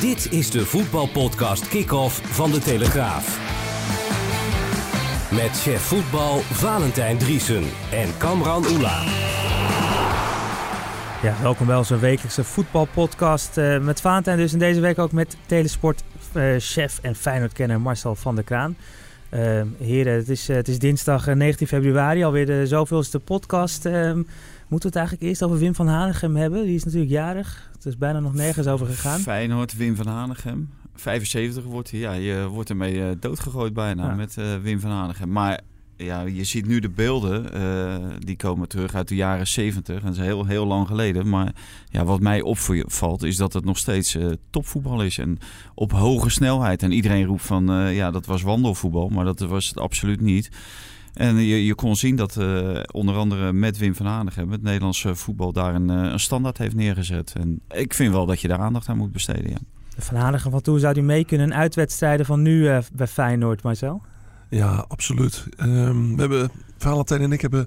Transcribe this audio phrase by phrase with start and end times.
[0.00, 3.38] Dit is de voetbalpodcast Kick-Off van De Telegraaf.
[5.30, 9.02] Met chef voetbal Valentijn Driesen en Kamran Oela.
[11.22, 14.36] Ja, welkom bij onze wekelijkse voetbalpodcast uh, met Valentijn.
[14.36, 18.76] Dus in deze week ook met Telesport-chef en Feyenoord-kenner Marcel van der Kraan.
[19.30, 23.86] Uh, heren, het is, uh, het is dinsdag 19 februari, alweer de zoveelste podcast.
[23.86, 24.22] Ehm,
[24.68, 26.64] moeten we het eigenlijk eerst over Wim van Hanegem hebben?
[26.64, 27.70] Die is natuurlijk jarig.
[27.72, 29.20] Het is bijna nog nergens over gegaan.
[29.20, 30.70] Feyenoord, Wim van Hanegem.
[30.94, 32.00] 75 wordt hij.
[32.00, 34.14] Ja, je wordt ermee doodgegooid bijna Ja.
[34.14, 35.32] met Wim van Hanegem.
[35.32, 35.60] Maar
[35.96, 39.96] ja, je ziet nu de beelden, eh, die komen terug uit de jaren 70.
[39.98, 41.28] En dat is heel, heel lang geleden.
[41.28, 41.52] Maar
[41.90, 45.18] ja, wat mij opvalt is dat het nog steeds eh, topvoetbal is.
[45.18, 45.38] En
[45.74, 46.82] op hoge snelheid.
[46.82, 49.08] En iedereen roept van, eh, ja, dat was wandelvoetbal.
[49.08, 50.48] Maar dat was het absoluut niet.
[51.16, 55.14] En je, je kon zien dat eh, onder andere met Wim van Hanegem het Nederlandse
[55.14, 57.32] voetbal daar een, eh, een standaard heeft neergezet.
[57.38, 59.56] En ik vind wel dat je daar aandacht aan moet besteden, ja.
[59.98, 63.62] Van Hanegem van toe zou hij mee kunnen in uitwedstrijden van nu eh, bij Feyenoord,
[63.62, 64.02] Marcel?
[64.50, 65.46] Ja, absoluut.
[65.56, 67.66] Ehm, we hebben, Valentijn en ik hebben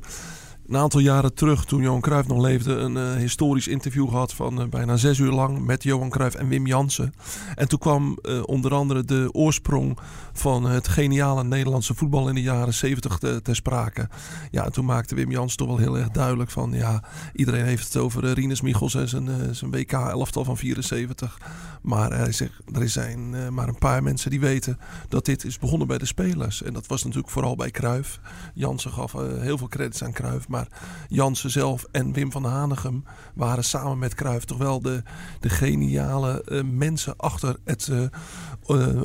[0.70, 4.62] een aantal jaren terug, toen Johan Cruijff nog leefde, een eh, historisch interview gehad van
[4.62, 7.14] eh, bijna zes uur lang met Johan Cruijff en Wim Jansen.
[7.56, 9.97] En toen kwam eh, onder andere de oorsprong
[10.34, 14.09] van het geniale Nederlandse voetbal in de jaren zeventig te, ter sprake.
[14.52, 17.03] Ja, en toen maakte Wim Jansen toch wel heel erg duidelijk van, ja,
[17.34, 21.38] iedereen heeft het over Rinus Michels en zijn, zijn WK-elftal van 74.
[21.81, 22.42] Maar er, is,
[22.73, 26.64] er zijn maar een paar mensen die weten dat dit is begonnen bij de spelers.
[26.64, 28.19] En dat was natuurlijk vooral bij Cruijff.
[28.53, 30.47] Jansen gaf heel veel credits aan Cruijff.
[30.47, 30.59] Maar
[31.08, 33.03] Jansen zelf en Wim van Hanegem
[33.34, 35.03] waren samen met Cruijff toch wel de,
[35.40, 37.92] de geniale uh, mensen achter het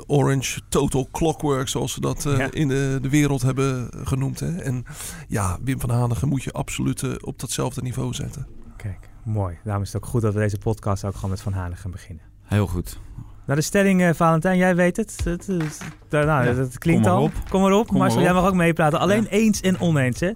[0.07, 1.69] Orange Total Clockwork.
[1.69, 2.51] Zoals ze dat ja.
[2.51, 4.41] in de, de, wereld hebben genoemd.
[4.41, 4.57] Hè.
[4.57, 4.85] En
[5.29, 8.47] ja, Wim van Hanegem moet je absoluut op datzelfde niveau zetten.
[8.77, 9.59] Kijk, mooi.
[9.65, 12.25] Daarom is het ook goed dat we deze podcast ook gewoon met Van Hanegem beginnen.
[12.43, 12.99] Heel goed.
[13.47, 15.21] Nou, de stelling, uh, Valentijn, jij weet het.
[15.25, 17.23] Het, het, nou, ja, het klinkt kom al.
[17.23, 17.33] Op.
[17.49, 17.87] Kom maar op.
[17.87, 18.99] Kom Marcel, maar jij mag ook meepraten.
[18.99, 19.29] Alleen Ja.
[19.29, 20.33] eens en oneens, hè?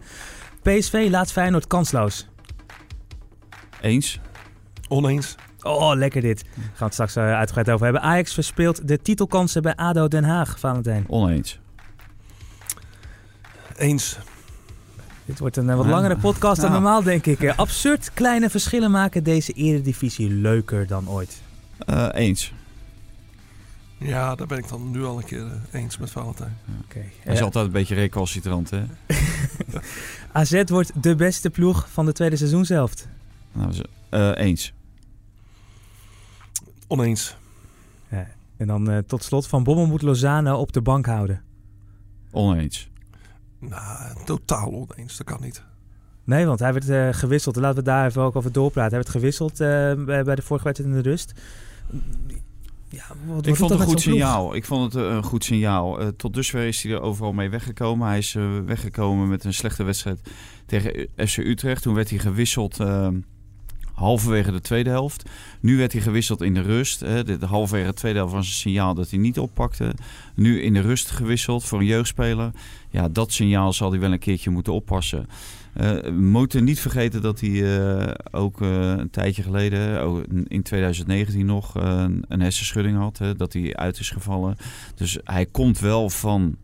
[0.63, 2.29] PSV laat Feyenoord kansloos.
[3.81, 4.21] Eens.
[4.89, 5.35] Oneens.
[5.63, 6.45] Oh, lekker dit.
[6.55, 8.03] Gaan we het straks uh, uitgebreid over hebben.
[8.03, 11.05] Ajax verspeelt de titelkansen bij ADO Den Haag, Valentijn.
[11.09, 11.59] Oneens.
[13.77, 14.19] Eens.
[15.25, 17.41] Dit wordt een uh, wat langere podcast dan normaal, denk ik.
[17.41, 21.43] Uh, absurd kleine verschillen maken deze eredivisie leuker dan ooit.
[21.91, 22.53] Uh, eens.
[23.98, 26.56] Ja, daar ben ik dan nu al een keer uh, eens met Valentijn.
[26.84, 27.12] Okay.
[27.20, 28.84] Hij is altijd een beetje recalcitrant, hè?
[30.32, 33.09] AZ wordt de beste ploeg van de tweede seizoenshelft.
[33.53, 33.72] Nou,
[34.10, 34.72] uh, eens.
[36.86, 37.36] Oneens.
[38.09, 38.26] Ja.
[38.56, 41.42] En dan uh, tot slot, Van Bommel moet Lozano op de bank houden.
[42.30, 42.91] Oneens.
[43.59, 45.16] Nou, totaal oneens.
[45.16, 45.62] Dat kan niet.
[46.25, 47.56] Nee, want hij werd uh, gewisseld.
[47.56, 48.91] Laten we daar even ook over doorpraten.
[48.91, 51.32] Hij werd gewisseld uh, bij de vorige wedstrijd in de rust.
[52.88, 54.54] Ja, wat, ik vond het een goed signaal.
[54.54, 56.03] Ik vond het een goed signaal.
[56.03, 58.09] Uh, tot dusver is hij er overal mee weggekomen.
[58.09, 60.21] Hij is uh, weggekomen met een slechte wedstrijd
[60.66, 61.82] tegen FC Utrecht.
[61.82, 63.09] Toen werd hij gewisseld uh,
[63.93, 65.31] halverwege de tweede helft.
[65.60, 67.00] Nu werd hij gewisseld in de rust.
[67.00, 67.25] Hè.
[67.25, 69.94] De, de halverwege de tweede helft was een signaal dat hij niet oppakte.
[70.34, 72.50] Nu in de rust gewisseld voor een jeugdspeler.
[72.91, 75.27] Ja, dat signaal zal hij wel een keertje moeten oppassen.
[75.77, 80.62] Uh, we moeten niet vergeten dat hij uh, ook uh, een tijdje geleden, oh, in
[80.62, 83.19] 2019 nog, een hersenschudding had.
[83.19, 84.57] Hè, dat hij uit is gevallen.
[84.95, 86.57] Dus hij komt wel van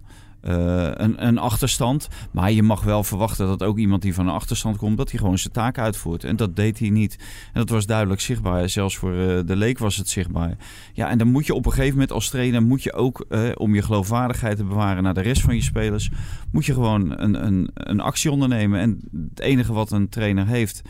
[0.47, 2.09] een, een, achterstand.
[2.31, 5.19] Maar je mag wel verwachten dat ook iemand die van een achterstand komt, dat hij
[5.19, 6.25] gewoon zijn taak uitvoert.
[6.25, 7.17] En dat deed hij niet.
[7.53, 8.69] En dat was duidelijk zichtbaar.
[8.69, 9.13] Zelfs voor
[9.47, 10.57] de leek was het zichtbaar.
[10.93, 13.75] Ja, en dan moet je op een gegeven moment als trainer, moet je ook, om
[13.75, 16.11] je geloofwaardigheid te bewaren naar de rest van je spelers,
[16.53, 18.81] moet je gewoon een, een, een actie ondernemen.
[18.81, 20.83] En het enige wat een trainer heeft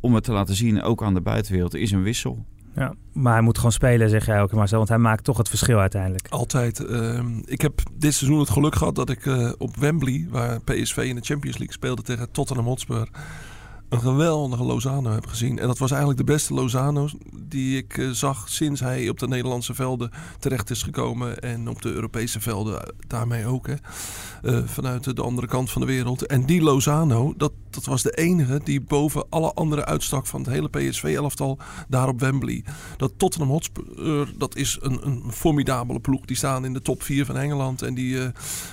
[0.00, 2.46] om het te laten zien, ook aan de buitenwereld, is een wissel.
[2.76, 5.48] Ja, maar hij moet gewoon spelen, zeg jij ook maar want hij maakt toch het
[5.48, 6.26] verschil uiteindelijk.
[6.28, 6.80] Altijd.
[6.80, 10.96] Uh, ik heb dit seizoen het geluk gehad dat ik uh, op Wembley, waar PSV
[10.96, 13.08] in de Champions League speelde tegen Tottenham Hotspur,
[13.88, 15.58] een geweldige Lozano heb gezien.
[15.58, 17.08] En dat was eigenlijk de beste Lozano
[17.48, 21.38] die ik eh, zag sinds hij op de Nederlandse velden terecht is gekomen.
[21.38, 23.66] En op de Europese velden eh, daarmee ook.
[23.66, 23.74] Hè.
[24.42, 26.26] Uh, vanuit de andere kant van de wereld.
[26.26, 30.50] En die Lozano, dat, dat was de enige die boven alle andere uitstak van het
[30.50, 32.64] hele PSV-elftal daar op Wembley.
[32.96, 36.24] Dat Tottenham Hotspur, dat is een, een formidabele ploeg.
[36.24, 37.82] Die staan in de top 4 van Engeland.
[37.82, 38.18] En die,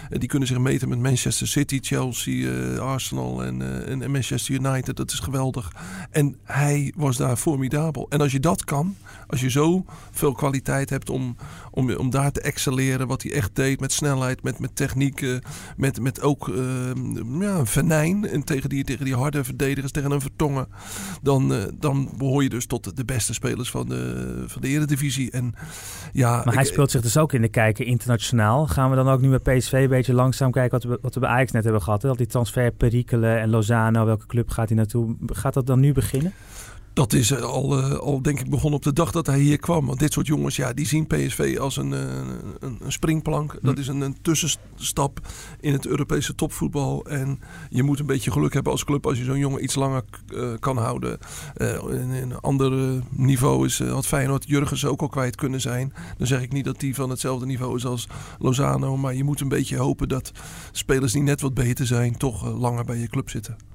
[0.09, 5.19] die kunnen zich meten met Manchester City, Chelsea, Arsenal en, en Manchester United dat is
[5.19, 5.71] geweldig.
[6.11, 8.05] En hij was daar formidabel.
[8.09, 8.95] En als je dat kan,
[9.33, 11.35] als je zo veel kwaliteit hebt om,
[11.71, 15.25] om, om daar te excelleren, wat hij echt deed met snelheid, met, met techniek,
[15.77, 16.91] met, met ook uh,
[17.39, 20.67] ja, venijn en tegen die, tegen die harde verdedigers, tegen een vertongen,
[21.21, 25.31] dan, uh, dan behoor je dus tot de beste spelers van de, van de Eredivisie.
[25.31, 25.53] En,
[26.11, 28.67] ja, maar hij speelt zich dus ook in de kijker internationaal.
[28.67, 31.19] Gaan we dan ook nu bij PSV een beetje langzaam kijken wat we, wat we
[31.19, 32.01] bij Ajax net hebben gehad?
[32.01, 32.07] Hè?
[32.07, 35.15] Dat die transfer perikelen en Lozano, welke club gaat hij naartoe?
[35.25, 36.33] Gaat dat dan nu beginnen?
[36.93, 39.85] Dat is al, uh, al denk ik begonnen op de dag dat hij hier kwam.
[39.85, 41.99] Want dit soort jongens, ja, die zien PSV als een, uh,
[42.59, 43.57] een, een, springplank.
[43.61, 43.79] Dat hm.
[43.79, 45.19] is een, een, tussenstap
[45.59, 47.05] in het Europese topvoetbal.
[47.05, 50.03] En je moet een beetje geluk hebben als club als je zo'n jongen iets langer
[50.33, 51.19] uh, kan houden.
[51.57, 55.93] in, in, een ander niveau is, had Feyenoord Jurgens ook al kwijt kunnen zijn.
[56.17, 58.07] Dan zeg ik niet dat die van hetzelfde niveau is als
[58.39, 58.97] Lozano.
[58.97, 60.31] Maar je moet een beetje hopen dat
[60.71, 63.72] spelers die net wat beter zijn, toch langer bij je club zitten.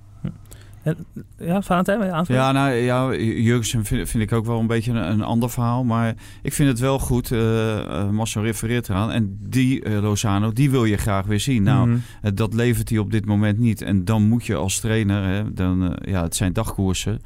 [1.38, 2.42] Ja, Valentijn, aanvullen?
[2.42, 5.84] Ja, nou ja, Jurgensen vind, vind, ik ook wel een beetje een, een, ander verhaal.
[5.84, 7.30] Maar ik vind het wel goed.
[7.30, 9.10] Uh, Marcel refereert eraan.
[9.10, 11.62] En die uh, Lozano, die wil je graag weer zien.
[11.62, 12.02] Nou, mm
[12.34, 13.82] dat levert hij op dit moment niet.
[13.82, 17.20] En dan moet je als trainer, hè, dan, ja, het zijn dagkoersen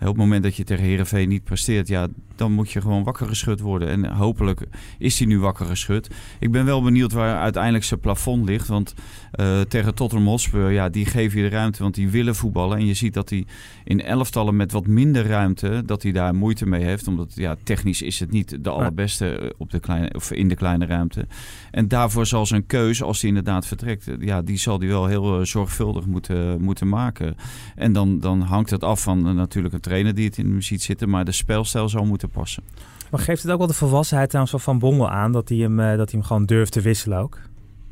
[0.00, 3.26] op het moment dat je tegen Herenveen niet presteert, ja, dan moet je gewoon wakker
[3.26, 3.88] geschud worden.
[3.88, 4.60] En hopelijk
[4.98, 6.10] is hij nu wakker geschud.
[6.38, 8.68] Ik ben wel benieuwd waar uiteindelijk zijn plafond ligt.
[8.68, 8.94] Want
[9.40, 12.78] uh, tegen Tottenham Hotspur, ja, die geven je de ruimte, want die willen voetballen.
[12.78, 13.46] En je ziet dat hij
[13.84, 17.08] in elftallen met wat minder ruimte, dat hij daar moeite mee heeft.
[17.08, 20.54] Omdat ja, technisch is het niet de allerbeste eh, op de kleine, of in de
[20.54, 21.26] kleine ruimte.
[21.70, 25.06] En daarvoor zal zijn keuze, als hij inderdaad vertrekt, eh, ja, die zal hij wel
[25.06, 27.36] heel zorgvuldig moeten, moeten maken.
[27.74, 30.82] En dan, dan hangt het af van natuurlijk een trainer die het in de ziet
[30.82, 32.62] zitten, maar de spelstijl zou moeten passen.
[33.10, 36.10] Maar geeft het ook wel de volwassenheid trouwens van Bommel aan dat hij hem, dat
[36.10, 37.38] hij hem gewoon durft te wisselen ook?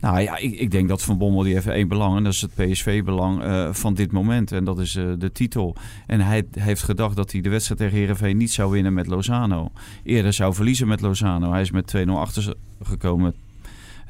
[0.04, 2.16] Nou ja, ik, ik, denk dat Van Bommel die heeft één belang.
[2.16, 4.52] En dat is het PSV-belang uh, eh, van dit moment.
[4.52, 5.76] En dat is uh, de titel.
[6.06, 9.70] En hij heeft gedacht dat hij de wedstrijd tegen Herenveen niet zou winnen met Lozano.
[10.02, 11.50] Eerder zou verliezen met Lozano.
[11.50, 13.34] Hij is met 2-0 achter gekomen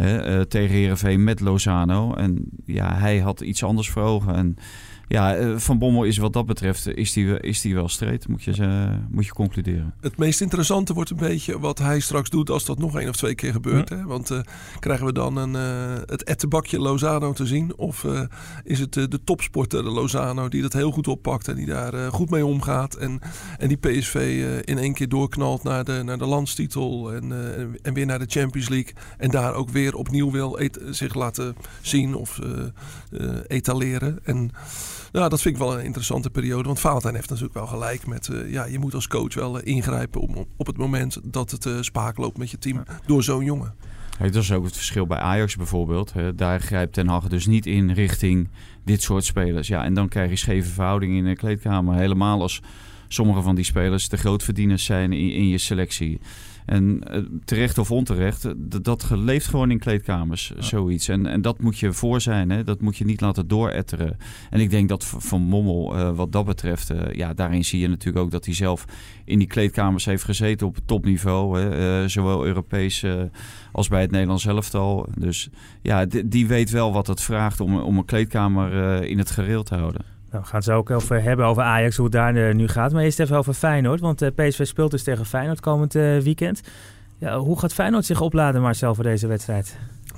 [0.01, 2.15] uh, tegen Herenveen met Lozano.
[2.15, 4.35] En ja, hij had iets anders voor ogen.
[4.35, 4.57] En
[5.15, 8.43] ja, eh, Van Bommel is wat dat betreft is die, is die wel streed, moet
[8.43, 9.95] je, moet je concluderen.
[10.01, 13.17] Het meest interessante wordt een beetje wat hij straks doet als dat nog één of
[13.17, 13.89] twee keer gebeurt.
[13.89, 14.05] Hè?
[14.05, 14.39] Want uh,
[14.79, 17.77] krijgen we dan een, uh, het ettenbakje Lozano te zien?
[17.77, 18.21] Of uh,
[18.65, 22.31] is het de topsporter, de Lozano, die dat heel goed oppakt en die daar goed
[22.31, 22.95] mee omgaat.
[22.95, 23.21] En,
[23.59, 27.33] en die PSV in één keer doorknalt naar de, naar de landstitel en,
[27.83, 28.93] en weer naar de Champions League.
[29.19, 30.59] En daar ook weer opnieuw wil
[30.91, 32.41] zich laten zien of
[33.47, 34.19] etaleren.
[34.25, 34.51] En
[35.21, 36.65] ja, dat vind ik wel een interessante periode.
[36.65, 38.29] Want Valentijn heeft natuurlijk wel gelijk met...
[38.29, 41.65] Uh, ja, je moet als coach wel uh, ingrijpen op, op het moment dat het
[41.65, 43.75] uh, spaak loopt met je team door zo'n jongen.
[44.19, 46.13] Hey, dat is ook het verschil bij Ajax bijvoorbeeld.
[46.13, 46.35] Hè.
[46.35, 48.49] Daar grijpt Ten Hag dus niet in richting
[48.85, 49.69] dit soort spelers.
[49.69, 51.95] Ja, en dan krijg je scheve verhoudingen in de kleedkamer.
[51.95, 52.61] Helemaal als
[53.09, 56.21] sommige van die spelers de grootverdieners zijn in, in je selectie.
[56.65, 61.09] En uh, terecht of onterecht, dat leeft gewoon in kleedkamers, zoiets.
[61.09, 62.65] En, en dat moet je voor zijn, hè?
[62.65, 64.17] dat moet je niet laten dooretteren.
[64.51, 67.89] En ik denk dat Van Mommel, uh, wat dat betreft, uh, ja, daarin zie je
[67.89, 68.85] natuurlijk ook dat hij zelf
[69.25, 71.61] in die kleedkamers heeft gezeten op topniveau.
[71.61, 72.09] Hè?
[72.09, 73.05] zowel Europees
[73.73, 75.09] als bij het Nederlands elftal.
[75.19, 75.49] Dus
[75.83, 79.75] ja, die weet wel wat het vraagt om, om een kleedkamer in het gereel te
[79.75, 80.05] houden.
[80.35, 82.69] Nou, we gaan het zo ook over hebben over Ajax, hoe het daar eh, nu
[82.69, 82.93] gaat.
[82.93, 86.61] Maar eerst even over Feyenoord, want eh, PSV speelt dus tegen Feyenoord komend uh, weekend.
[87.19, 89.77] Ja, hoe gaat Feyenoord zich opladen, Marcel, voor deze wedstrijd?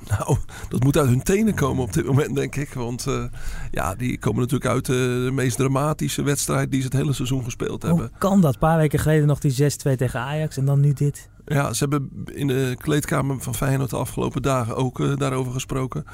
[0.08, 0.36] Nou,
[0.68, 2.72] dat moet uit hun tenen komen op dit moment, denk ik.
[2.72, 3.24] Want uh,
[3.70, 7.82] ja, die komen natuurlijk uit de meest dramatische wedstrijd die ze het hele seizoen gespeeld
[7.82, 8.00] hebben.
[8.00, 8.52] Hoe kan dat?
[8.52, 11.28] Een paar weken geleden nog die 6-2 tegen Ajax en dan nu dit?
[11.48, 16.04] Ja, ze hebben in de kleedkamer van Feyenoord de afgelopen dagen ook uh, daarover gesproken.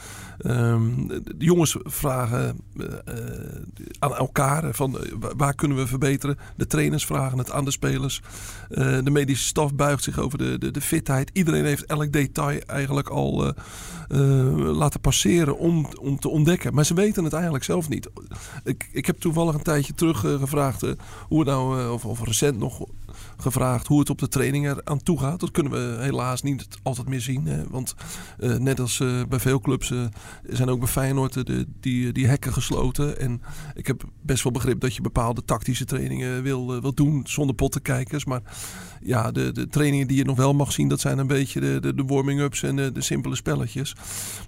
[0.46, 2.86] Um, de jongens vragen uh,
[3.98, 4.98] aan elkaar van
[5.36, 6.38] waar kunnen we verbeteren.
[6.56, 8.22] De trainers vragen het aan de spelers.
[8.68, 11.30] de medische staf buigt zich over de, de, de, fitheid.
[11.32, 13.54] Iedereen heeft elk detail eigenlijk al
[14.56, 16.74] laten passeren om, om te ontdekken.
[16.74, 18.08] Maar ze weten het eigenlijk zelf niet.
[18.64, 20.80] Ik, ik heb toevallig een tijdje terug gevraagd
[21.28, 22.86] hoe het nou, of, of recent nog
[23.42, 25.40] gevraagd hoe het op de training er aan toe gaat.
[25.40, 27.66] Dat kunnen we helaas niet altijd meer zien.
[27.70, 27.94] Want
[28.38, 29.92] net als bij veel clubs
[30.42, 33.18] zijn ook bij Feyenoord de, die, die hekken gesloten.
[33.18, 33.42] En
[33.74, 38.24] ik heb best wel begrip dat je bepaalde tactische trainingen wil, wil doen zonder pottenkijkers.
[38.24, 38.42] Maar
[39.04, 41.80] ja, de, de trainingen die je nog wel mag zien, dat zijn een beetje de,
[41.80, 43.96] de, de warming-ups en de, de simpele spelletjes.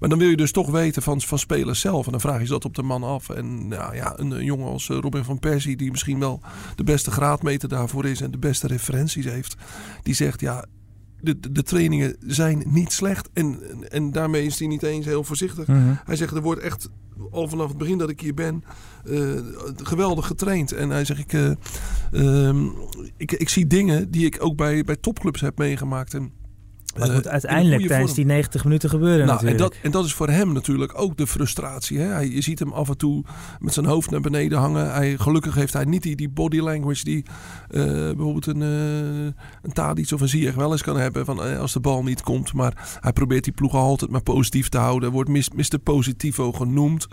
[0.00, 2.06] Maar dan wil je dus toch weten van, van spelers zelf.
[2.06, 3.28] En dan vraag je dat op de man af.
[3.28, 6.40] En nou, ja, een, een jongen als Robin van Persie, die misschien wel
[6.76, 9.56] de beste graadmeter daarvoor is en de beste referenties heeft,
[10.02, 10.64] die zegt ja
[11.24, 13.28] de, de trainingen zijn niet slecht.
[13.32, 15.66] En, en daarmee is hij niet eens heel voorzichtig.
[15.66, 15.94] Mhm.
[16.04, 16.88] Hij zegt, er wordt echt
[17.30, 18.64] al vanaf het begin dat ik hier ben
[19.04, 19.40] uh,
[19.76, 20.72] geweldig getraind.
[20.72, 21.50] En hij zegt, ik, uh,
[22.46, 22.72] um,
[23.16, 26.18] ik, ik zie dingen die ik ook bij, bij topclubs heb meegemaakt.
[26.98, 30.14] Maar het moet uiteindelijk tijdens die 90 minuten gebeuren nou, En dat, en dat is
[30.14, 31.98] voor hem natuurlijk ook de frustratie.
[31.98, 32.06] Hè?
[32.06, 33.24] Hij, je ziet hem af en toe
[33.58, 34.92] met zijn hoofd naar beneden hangen.
[34.92, 37.24] Hij, gelukkig heeft hij niet die, die body language die
[37.70, 39.32] uh, bijvoorbeeld een, uh,
[39.62, 41.24] een Tadic of een Ziyech wel eens kan hebben.
[41.24, 42.52] Van, uh, als de bal niet komt.
[42.52, 45.10] Maar hij probeert die ploeg altijd maar positief te houden.
[45.10, 45.78] Wordt Mr.
[45.82, 47.06] Positivo genoemd.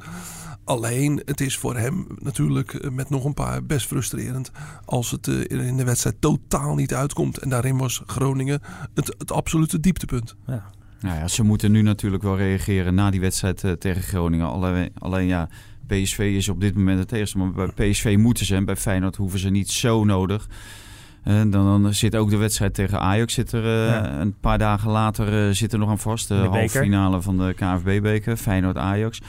[0.72, 4.52] Alleen, het is voor hem natuurlijk eh, met nog een paar best frustrerend
[4.86, 7.38] als het eh, in de wedstrijd totaal niet uitkomt.
[7.38, 8.62] En daarin was Groningen
[8.94, 10.36] het, het absolute dieptepunt.
[10.48, 10.64] Ja.
[11.00, 14.48] Nou ja, ze moeten nu natuurlijk wel reageren na die wedstrijd uh, tegen Groningen.
[14.48, 15.50] Alleen, alleen ja,
[15.88, 17.56] PSV is op dit moment het tegenstander.
[17.56, 20.48] Maar bij PSV moeten ze en bij Feyenoord hoeven ze niet zo nodig.
[21.24, 23.66] En dan, dan, zit ook de wedstrijd tegen Ajax zit er
[24.20, 26.28] een paar dagen later uh, zit er nog aan vast.
[26.28, 29.22] De, de halve finale van de KNVB-beker, Feyenoord-Ajax.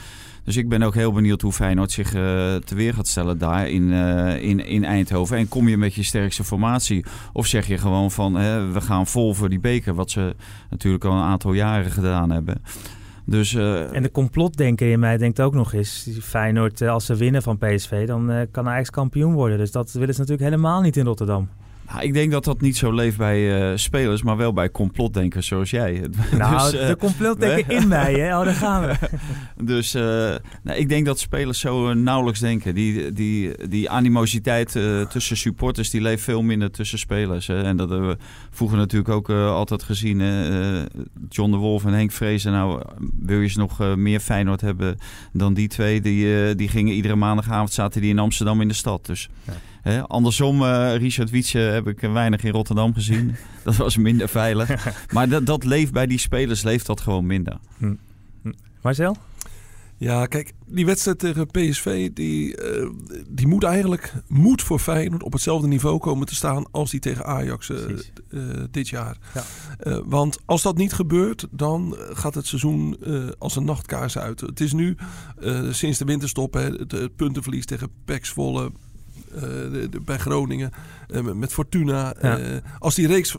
[0.43, 2.21] Dus ik ben ook heel benieuwd hoe Feyenoord zich uh,
[2.55, 5.37] te weer gaat stellen daar in, uh, in, in Eindhoven.
[5.37, 7.05] En kom je met je sterkste formatie?
[7.33, 8.33] Of zeg je gewoon van
[8.73, 9.93] we gaan vol voor die beker.
[9.93, 10.35] Wat ze
[10.69, 12.61] natuurlijk al een aantal jaren gedaan hebben.
[13.25, 16.09] Dus, uh, en de complotdenker in mij denkt ook nog eens...
[16.21, 19.57] Feyenoord, als ze winnen van PSV, dan kan Ajax kampioen worden.
[19.57, 21.49] Dus dat willen ze natuurlijk helemaal niet in Rotterdam.
[21.99, 25.69] Ik denk dat dat niet zo leeft bij uh, spelers, maar wel bij complotdenkers zoals
[25.69, 26.01] jij.
[26.37, 28.37] Nou, dus, uh, de complotdenker in mij, hè?
[28.39, 28.95] Oh, daar gaan we.
[29.73, 30.01] dus uh,
[30.63, 32.75] nou, ik denk dat spelers zo nauwelijks denken.
[32.75, 34.71] Die, die, die animositeit
[35.09, 37.47] tussen supporters, die leeft veel minder tussen spelers.
[37.47, 37.63] Hè?
[37.63, 38.17] En dat hebben we
[38.51, 40.19] vroeger natuurlijk ook altijd gezien.
[40.19, 40.83] Hè?
[41.29, 42.51] John de Wolf en Henk Vrezen.
[42.51, 42.81] Nou,
[43.19, 44.97] wil je ze nog meer Feyenoord hebben
[45.33, 46.01] dan die twee?
[46.01, 49.05] Die, die gingen iedere maandagavond, zaten die in Amsterdam in de stad.
[49.05, 49.29] Dus...
[49.47, 49.53] Ja
[50.07, 53.35] andersom, uh, Richard Wietse heb ik weinig in Rotterdam gezien.
[53.63, 54.93] dat was minder veilig.
[55.13, 57.57] maar dat, dat leeft bij die spelers, leeft dat gewoon minder.
[57.77, 57.95] Hm.
[58.41, 58.51] hm.
[58.81, 59.17] Marcel?
[59.97, 62.89] Ja, kijk, die wedstrijd tegen PSV, die, uh,
[63.29, 67.25] die moet eigenlijk moet voor Feyenoord op hetzelfde niveau komen te staan als die tegen
[67.25, 67.77] Ajax uh,
[68.29, 69.17] uh, dit jaar.
[69.33, 70.01] Ja.
[70.05, 72.97] want als dat niet gebeurt, dan gaat het seizoen
[73.37, 74.41] als een nachtkaars uit.
[74.41, 74.97] Het is nu
[75.69, 78.71] sinds de winterstop hè, het, het puntenverlies tegen PEC Zwolle,
[79.35, 80.71] uh, bij Groningen,
[81.07, 82.15] uh, met Fortuna.
[82.23, 83.37] Uh, als die reeks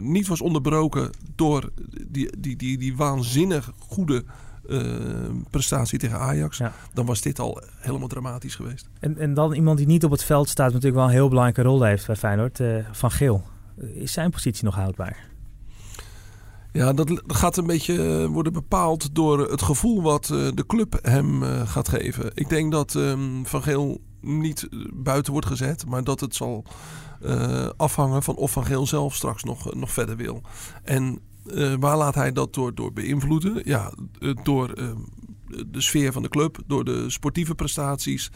[0.00, 1.70] niet was onderbroken door
[2.08, 4.24] die, die, die, die waanzinnig goede
[5.50, 6.72] prestatie tegen Ajax, ja.
[6.94, 8.88] dan was dit al helemaal dramatisch geweest.
[9.00, 11.62] En, en dan iemand die niet op het veld staat, natuurlijk wel een heel belangrijke
[11.62, 12.60] rol heeft bij Feyenoord,
[12.92, 13.44] Van Geel.
[13.94, 15.30] Is zijn positie nog houdbaar?
[16.72, 21.88] Ja, dat gaat een beetje worden bepaald door het gevoel wat de club hem gaat
[21.88, 22.30] geven.
[22.34, 26.64] Ik denk dat um, Van Geel niet buiten wordt gezet, maar dat het zal
[27.22, 30.42] uh, afhangen van of Van Geel zelf straks nog, nog verder wil.
[30.82, 31.20] En
[31.80, 33.60] waar laat hij dat door, door beïnvloeden?
[33.64, 33.92] Ja,
[34.42, 34.74] door
[35.66, 38.30] de sfeer van de club, door de sportieve prestaties.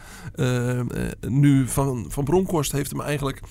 [1.19, 3.41] nu van, van Bronkhorst heeft hem eigenlijk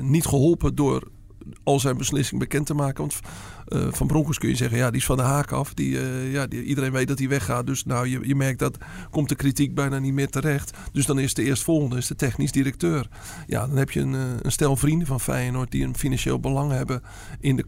[0.00, 1.08] niet geholpen door
[1.62, 3.00] al zijn beslissing bekend te maken.
[3.00, 3.20] Want
[3.68, 5.74] uh, van Broncos kun je zeggen, ja, die is van de haak af.
[5.74, 7.66] Die, uh, ja, die, iedereen weet dat hij weggaat.
[7.66, 8.78] Dus nou, je, je merkt dat
[9.10, 10.76] komt de kritiek bijna niet meer terecht.
[10.92, 13.08] Dus dan is de eerstvolgende is de technisch directeur.
[13.46, 16.72] Ja, dan heb je een, eh, een stel vrienden van Feyenoord die een financieel belang
[16.72, 17.02] hebben
[17.40, 17.64] in de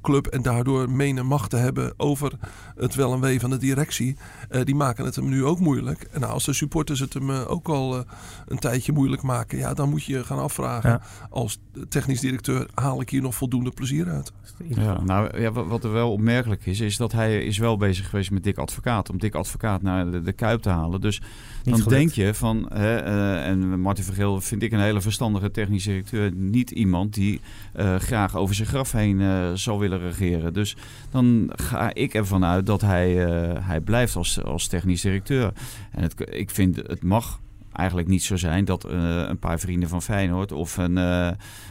[0.00, 0.26] club.
[0.26, 2.32] En daardoor menen macht te hebben over
[2.76, 4.16] het wel en wee van de directie.
[4.50, 6.08] Uh, die maken het hem nu ook moeilijk.
[6.12, 8.04] En nou, als de supporters het hem ook al
[8.46, 9.58] een tijdje moeilijk maken.
[9.58, 14.08] Ja, dan moet je gaan afvragen als technisch directeur haal ik hier nog voldoende plezier
[14.08, 14.32] uit.
[14.68, 18.30] Ja, nou ja, wat er wel opmerkelijk is, is dat hij is wel bezig geweest
[18.30, 19.10] met Dick Advocaat.
[19.10, 21.00] Om Dick Advocaat naar de, de Kuip te halen.
[21.00, 21.20] Dus
[21.64, 25.84] dan denk je van, hè, uh, en Martin Vergeel vind ik een hele verstandige technisch
[25.84, 26.32] directeur.
[26.34, 27.40] Niet iemand die
[27.76, 30.52] uh, graag over zijn graf heen uh, zal willen regeren.
[30.52, 30.76] Dus
[31.10, 33.10] dan ga ik ervan uit dat hij,
[33.60, 35.52] hij blijft als, als technisch directeur.
[35.90, 37.40] En het, ik vind het mag
[37.72, 40.98] eigenlijk niet zo zijn dat een paar vrienden van Feyenoord of een,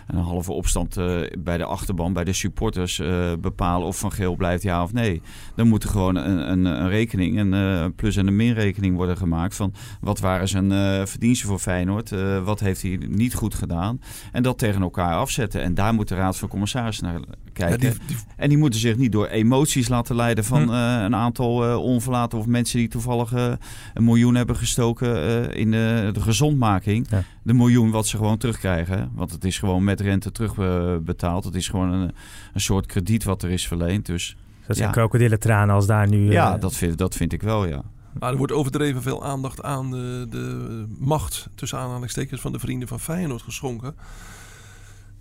[0.10, 0.96] een halve opstand
[1.39, 3.01] bij de achterban, bij de supporters
[3.39, 5.22] bepalen of Van Geel blijft ja of nee.
[5.56, 9.56] Dan moet er gewoon een, een, een rekening, een plus- en een minrekening worden gemaakt
[9.56, 10.72] van wat waren zijn
[11.08, 12.13] verdiensten voor Feyenoord,
[12.44, 14.01] wat heeft hij niet goed gedaan
[14.32, 15.62] en dat tegen elkaar afzetten.
[15.62, 17.20] En daar moet de Raad van Commissarissen naar
[17.54, 17.98] kijken.
[18.38, 20.74] En die moeten zich niet door emoties laten leiden van hm.
[20.74, 26.22] Eh, een aantal onverlaten of mensen die toevallig een miljoen hebben gestoken in de, de
[26.22, 27.08] gezondmaking.
[27.50, 29.12] De miljoen wat ze gewoon terugkrijgen.
[29.13, 31.44] Want het is gewoon met rente terugbetaald.
[31.44, 32.12] het is gewoon een,
[32.53, 34.06] een soort krediet wat er is verleend.
[34.06, 34.38] Dus,
[34.68, 34.94] dat zijn ja.
[34.94, 36.32] krokodillentranen als daar nu...
[36.32, 37.82] Ja, dat vind, dat vind ik wel, ja.
[38.20, 42.88] Maar er wordt overdreven veel aandacht aan de, de macht tussen aanhalingstekens van de vrienden
[42.88, 43.96] van Feyenoord geschonken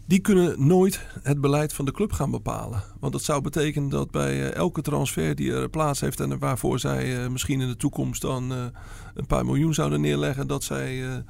[0.08, 2.82] die kunnen nooit het beleid van de club gaan bepalen.
[3.00, 6.78] Want dat zou betekenen dat bij eh, elke transfer die er plaats heeft en waarvoor
[6.78, 8.64] zij eh, misschien in de toekomst dan eh,
[9.14, 11.22] een paar miljoen zouden neerleggen, dat zij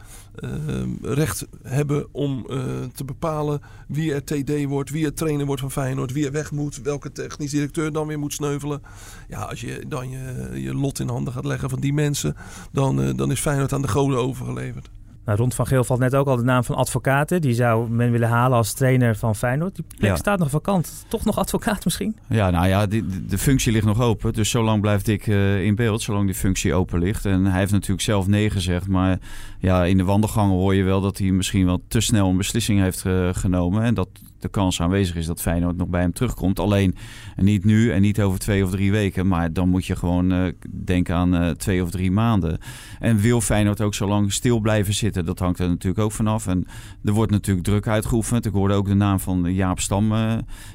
[1.03, 2.47] recht hebben om
[2.95, 6.51] te bepalen wie er TD wordt, wie er trainer wordt van Feyenoord, wie er weg
[6.53, 8.83] moet, welke technisch directeur dan weer moet sneuvelen.
[9.29, 12.37] Ja, als je dan je, lot in handen gaat leggen van die mensen,
[12.73, 14.89] dan, dan is Feyenoord aan de goden overgeleverd.
[15.29, 17.41] Nou, rond Van Geel valt net ook al de naam van advocaten.
[17.41, 19.75] Die zou men willen halen als trainer van Feyenoord.
[19.75, 21.05] Die plek staat nog vakant.
[21.09, 22.17] Toch nog advocaat misschien?
[22.29, 24.33] Ja, nou ja, die, de functie ligt nog open.
[24.33, 27.25] Dus zolang blijft ik uh, in beeld, zolang die functie open ligt.
[27.25, 28.89] En hij heeft natuurlijk zelf nee gezegd.
[28.89, 29.19] Maar
[29.59, 32.81] ja, in de wandelgangen hoor je wel dat hij misschien wel te snel een beslissing
[32.81, 33.83] heeft uh, genomen.
[33.83, 34.09] En dat
[34.39, 36.59] de kans aanwezig is dat Feyenoord nog bij hem terugkomt.
[36.59, 36.95] Alleen
[37.37, 39.29] niet nu en niet over twee of drie weken.
[39.29, 40.53] Maar dan moet je gewoon uh,
[40.85, 42.59] denken aan uh, twee of drie maanden.
[42.99, 45.25] En wil Feyenoord ook zo lang stil blijven zitten?
[45.25, 46.47] Dat hangt er natuurlijk ook vanaf.
[46.47, 46.67] En
[47.05, 48.47] er wordt natuurlijk druk uitgeoefend.
[48.47, 50.13] Ik hoorde ook de naam van Jaap Stam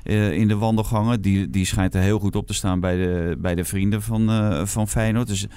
[0.03, 1.21] in de wandelgangen.
[1.21, 4.29] Die, die schijnt er heel goed op te staan bij de, bij de vrienden van,
[4.67, 5.27] van Feyenoord.
[5.27, 5.47] Dus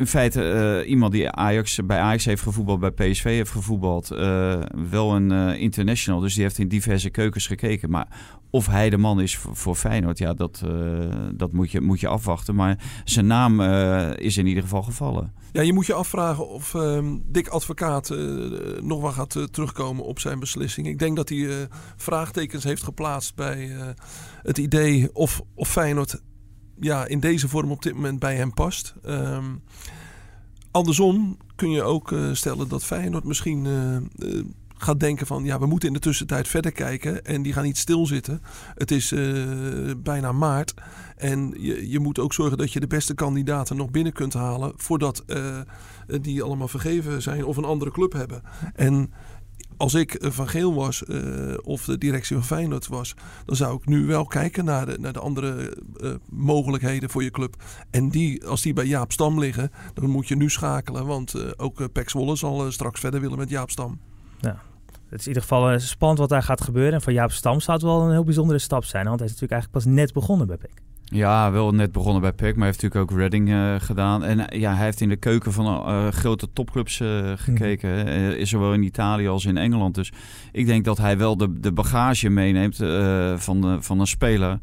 [0.00, 0.42] in feite
[0.82, 4.12] uh, iemand die Ajax, bij Ajax heeft gevoetbald, bij PSV heeft gevoetbald.
[4.12, 7.90] Uh, wel een uh, international, dus die heeft in diverse keukens gekeken.
[7.90, 8.08] Maar
[8.50, 10.64] of hij de man is voor, voor Feyenoord, ja, dat,
[11.34, 12.54] dat moet, je, moet je afwachten.
[12.54, 13.60] Maar zijn naam
[14.14, 15.32] is in ieder geval gevallen.
[15.52, 18.08] Ja, je moet je afvragen of ehm, Dick Advocaat
[18.80, 20.86] nog wel gaat terugkomen op zijn beslissing.
[20.86, 23.70] Ik denk dat hij vraagtekens heeft geplaatst bij
[24.42, 26.20] het idee of, of Feyenoord
[26.80, 28.94] ja, in deze vorm op dit moment bij hem past.
[29.06, 29.62] Um,
[30.70, 34.44] andersom kun je ook uh, stellen dat Feyenoord misschien uh, uh,
[34.76, 35.44] gaat denken van...
[35.44, 38.42] ja, we moeten in de tussentijd verder kijken en die gaan niet stilzitten.
[38.74, 39.14] Het is
[39.96, 40.74] bijna maart
[41.16, 44.72] en je, je moet ook zorgen dat je de beste kandidaten nog binnen kunt halen...
[44.76, 45.24] voordat
[46.20, 48.42] die allemaal vergeven zijn of een andere club hebben.
[48.74, 49.12] En
[49.80, 53.76] als ik eh, van Geel was uh, of de directie van Feyenoord was, dan zou
[53.76, 57.56] ik nu wel kijken naar de, naar de andere uh, mogelijkheden voor je club.
[57.90, 61.06] En die, als die bij Jaap Stam liggen, dan moet je nu schakelen.
[61.06, 64.00] Want ook Pek Zwolle zal straks verder willen met Jaap Stam.
[64.40, 64.62] Ja.
[65.08, 66.92] Het is in ieder geval spannend wat daar gaat gebeuren.
[66.92, 69.04] En van Jaap Stam zou het wel een heel bijzondere stap zijn.
[69.04, 70.82] Want hij is natuurlijk eigenlijk pas net begonnen bij Pek.
[71.12, 74.24] Ja, wel net begonnen bij PEC, maar hij heeft natuurlijk ook Reading uh, gedaan.
[74.24, 77.02] En uh, ja, hij heeft in de keuken van uh, grote topclubs
[77.34, 78.04] gekeken.
[78.04, 78.44] Mm.
[78.46, 79.94] zowel in Italië als in Engeland.
[79.94, 80.12] Dus
[80.52, 82.76] ik denk dat hij wel de, de bagage meeneemt
[83.42, 84.58] van, de, van een speler.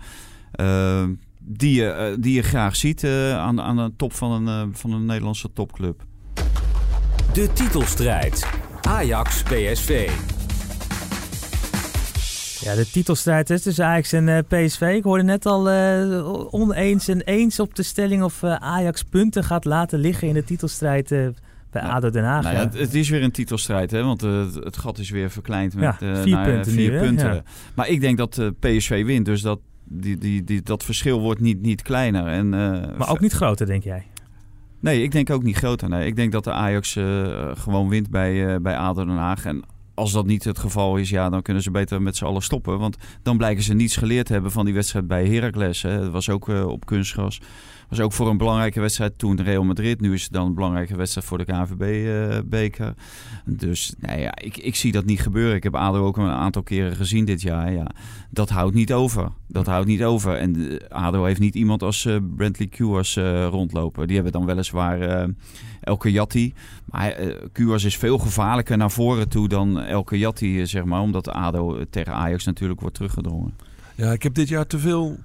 [1.39, 5.53] die, je, die je graag ziet aan, aan de top van een, van een Nederlandse
[5.53, 6.03] topclub.
[7.33, 8.49] De titelstrijd.
[8.81, 10.10] Ajax PSV.
[12.67, 14.82] Ja, de titelstrijd is tussen Ajax en uh, eh, PSV.
[14.82, 19.43] Ik hoorde net al uh, oneens en eens op de stelling of uh, Ajax punten
[19.43, 22.43] gaat laten liggen in de titelstrijd bij nou, ADO Den Haag.
[22.43, 25.95] Nou ja, het, is weer een titelstrijd, hè, want het, gat is weer verkleind met
[25.99, 26.71] ja, vier punten.
[26.71, 27.43] Vier punten.
[27.75, 31.62] Maar ik denk dat PSV wint, dus dat, die, die, die, dat verschil wordt niet,
[31.62, 32.27] niet kleiner.
[32.27, 32.49] En,
[32.97, 34.06] maar ook niet groter, denk jij?
[34.80, 35.89] Nee, ik denk ook niet groter.
[35.89, 36.06] Nee.
[36.06, 36.91] Ik denk dat de Ajax
[37.53, 39.45] gewoon wint bij, bij ADO Den Haag.
[39.45, 39.63] En
[39.97, 42.79] als dat niet het geval is, ja, dan kunnen ze beter met z'n allen stoppen.
[42.79, 45.81] Want dan blijken ze niets geleerd hebben van die wedstrijd bij Heracles.
[45.81, 45.99] Hè.
[45.99, 47.41] Dat was ook uh, op kunstgras
[47.89, 50.02] was ook voor een belangrijke wedstrijd toen Real Madrid.
[50.02, 52.93] Nu is het dan een belangrijke wedstrijd voor de KNVB-beker.
[53.45, 55.56] dus nou ja, ik, ik zie dat niet gebeuren.
[55.56, 57.73] Ik heb ADO ook een aantal keren gezien dit jaar.
[57.73, 57.88] Ja,
[58.30, 59.32] dat houdt niet over.
[59.47, 60.36] Dat houdt niet over.
[60.36, 64.06] En ADO heeft niet iemand als uh, Brentley Kuwas uh, rondlopen.
[64.08, 65.34] Die hebben dan weliswaar uh,
[65.82, 66.54] Elke Jatti.
[66.86, 67.23] Maar
[67.56, 71.02] uh, is veel gevaarlijker naar voren toe dan Elke Jatti, zeg maar.
[71.02, 73.54] Omdat ADO tegen Ajax natuurlijk wordt teruggedrongen.
[73.95, 75.17] Ja, ik heb dit jaar te veel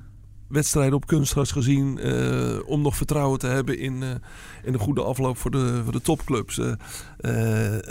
[0.53, 2.01] wedstrijden op kunstgras gezien
[2.67, 4.03] om nog vertrouwen te hebben in,
[4.65, 6.61] in een goede afloop voor de, voor de topclubs.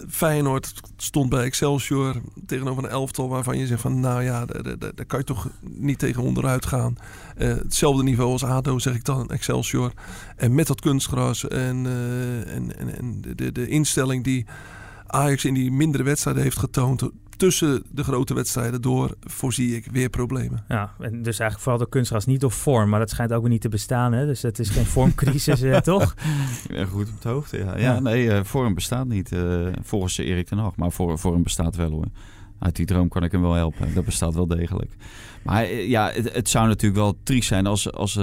[0.09, 5.05] Feyenoord stond bij Excelsior tegenover een elftal waarvan je zegt van nou ja, daar, daar
[5.07, 6.95] kan je toch niet tegen onderuit gaan.
[7.35, 9.91] hetzelfde niveau als ADO zeg ik dan, Excelsior.
[10.35, 11.85] En met dat kunstgras en,
[12.47, 14.45] en, en, en de, de instelling die
[15.11, 17.09] Ajax in die mindere wedstrijden heeft getoond
[17.41, 20.63] tussen de grote wedstrijden door voorzie ik weer problemen.
[20.67, 23.49] Ja, en dus eigenlijk vooral de kunstgras niet door vorm, maar dat schijnt ook weer
[23.49, 24.13] niet te bestaan.
[24.13, 24.25] Hè?
[24.25, 26.15] Dus het is geen vormcrisis, eh, toch?
[26.67, 27.77] Ja, goed op de hoogte, ja.
[27.77, 31.89] Ja, nee, uh, vorm bestaat niet uh, volgens Erik ten Hag, maar vorm bestaat wel
[31.89, 32.05] hoor.
[32.59, 33.93] Uit die droom kan ik hem wel helpen.
[33.93, 34.91] Dat bestaat wel degelijk.
[35.43, 38.19] Maar ja, het, het zou natuurlijk wel triest zijn als, als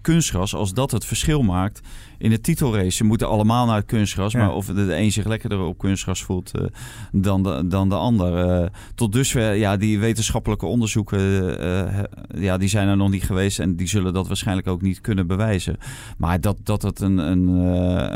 [0.00, 1.80] kunstgras, als dat het verschil maakt
[2.18, 2.90] in de titelrace.
[2.90, 4.34] Ze moeten allemaal naar het kunstgras.
[4.34, 6.66] Maar of de, een zich lekkerder op kunstgras voelt uh,
[7.12, 8.62] dan, de, dan de ander.
[8.62, 12.02] Uh, tot dusver, ja, die wetenschappelijke onderzoeken, uh,
[12.42, 13.58] ja, die zijn er nog niet geweest.
[13.58, 15.76] En die zullen dat waarschijnlijk ook niet kunnen bewijzen.
[16.18, 17.48] Maar dat, dat het een, een,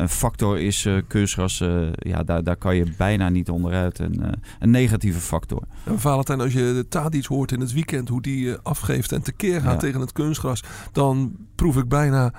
[0.00, 1.62] een factor is, kunstgras,
[1.92, 3.98] ja, daar, daar kan je bijna niet onderuit.
[3.98, 4.22] Een,
[4.58, 5.62] een negatieve factor.
[5.84, 9.60] En Valentijn, als je de Tadic hoort in het weekend, hoe die afgeeft en tekeer
[9.60, 12.32] gaat tegen het kunstgras, dan proef ik bijna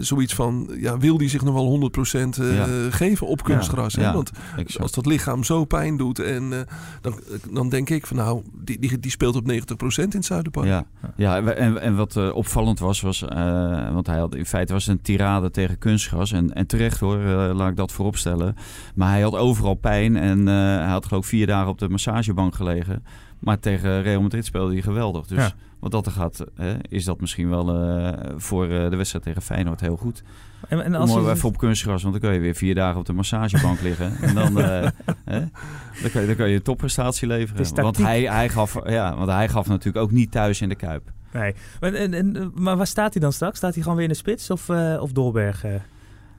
[0.00, 1.90] zoiets van ja, wil die zich nog wel
[2.36, 2.66] 100% uh, ja.
[2.90, 3.94] geven op kunstgras.
[3.94, 4.12] Hè?
[4.12, 4.30] Want
[4.78, 6.58] als dat lichaam zo pijn doet, en, uh,
[7.00, 9.46] dan, dan denk ik van nou, die, die, die speelt op 90%
[9.96, 10.66] in het Zuiderpark.
[10.66, 10.84] Ja,
[11.16, 13.20] ja en, en wat opvallend was, was
[13.92, 16.32] want hij had in feite was een tirade tegen kunstgras.
[16.32, 17.18] En, en terecht hoor,
[17.54, 18.56] laat ik dat vooropstellen.
[18.94, 22.54] Maar hij had overal pijn en hij had geloof ik vier dagen op de massagebank
[22.54, 23.02] gelegen.
[23.44, 25.26] Maar tegen Real Madrid speelde hij geweldig.
[25.26, 27.66] Dus wat dat er gaat, hè, is dat misschien wel
[28.36, 30.22] voor de wedstrijd tegen Feyenoord heel goed.
[30.68, 31.30] En, en als Mooi je...
[31.30, 34.16] even op kunstgras, want dan kan je weer vier dagen op de massagebank liggen.
[34.20, 34.88] En dan, uh,
[35.24, 35.38] hè,
[36.02, 37.74] dan, kan je, dan je een topprestatie leveren.
[37.74, 41.12] Want hij, hij, gaf, ja, want hij gaf natuurlijk ook niet thuis in de Kuip.
[41.32, 41.54] Nee.
[41.80, 43.56] Maar, en, en, maar waar staat hij dan straks?
[43.56, 45.64] Staat hij gewoon weer in de spits of, of Dolberg?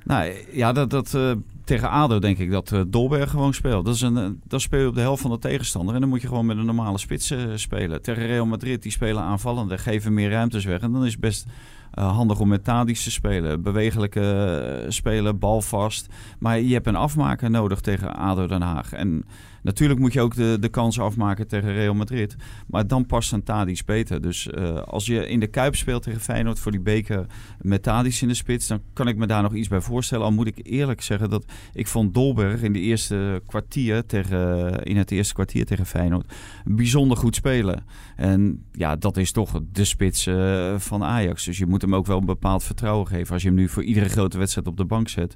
[0.06, 1.32] Nou ja, dat, dat, uh,
[1.64, 3.86] tegen ADO denk ik dat uh, Dolberg gewoon speelt.
[3.86, 5.96] Dat, is een, dat speel je op de helft van de tegenstander.
[5.96, 8.02] En dan moet je gewoon met een normale spits spelen.
[8.02, 10.82] Tegen Real Madrid, die spelen aanvallende, geven meer ruimtes weg.
[10.82, 11.46] En dan is best
[11.96, 13.62] handig om met Tadic te spelen.
[13.62, 16.08] Bewegelijke uh, spelen, balvast.
[16.40, 18.94] Maar je hebt een afmaker nodig tegen ADO Den Haag.
[18.94, 19.26] En
[19.66, 22.36] Natuurlijk moet je ook de, de kans afmaken tegen Real Madrid.
[22.68, 24.22] Maar dan past een Tadic beter.
[24.22, 27.26] Dus uh, als je in de Kuip speelt tegen Feyenoord voor die beker
[27.62, 28.68] met in de spits...
[28.68, 30.26] dan kan ik me daar nog iets bij voorstellen.
[30.26, 34.98] Al moet ik eerlijk zeggen dat ik vond Dolberg in, de eerste kwartier tegen, in
[34.98, 36.34] het eerste kwartier tegen Feyenoord...
[36.66, 37.86] bijzonder goed spelen.
[38.16, 40.30] En ja, dat is toch de spits
[40.78, 41.46] van Ajax.
[41.46, 43.34] Dus je moet hem ook wel een bepaald vertrouwen geven.
[43.34, 45.36] Als je hem nu voor iedere grote wedstrijd op de bank zet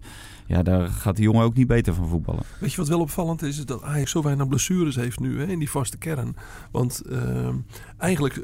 [0.50, 2.44] ja, daar gaat die jongen ook niet beter van voetballen.
[2.60, 3.58] Weet je wat wel opvallend is?
[3.58, 6.36] Is dat Ajax zo weinig blessures heeft nu hè, in die vaste kern.
[6.72, 7.50] Want uh,
[7.98, 8.44] eigenlijk eh,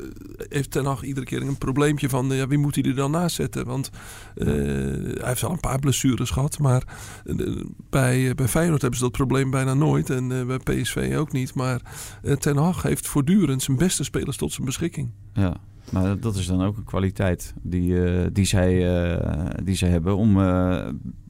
[0.50, 2.30] heeft Ten Hag iedere keer een probleempje van...
[2.30, 3.66] ja, wie moet hij er dan naast zetten?
[3.66, 3.90] Want
[4.36, 6.60] uh, hij heeft al een paar blessures gehad.
[6.60, 6.84] Maar
[7.26, 10.10] uh, bij, bij Feyenoord hebben ze dat probleem bijna nooit.
[10.10, 11.54] En bij PSV ook niet.
[11.54, 11.82] Maar
[12.40, 15.12] Ten Hag heeft voortdurend zijn beste spelers tot zijn beschikking.
[15.34, 15.58] Ja.
[15.92, 17.96] Maar dat is dan ook een kwaliteit die,
[18.32, 18.70] die, zij,
[19.64, 20.38] die zij hebben om